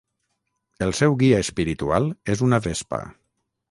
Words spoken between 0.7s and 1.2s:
El seu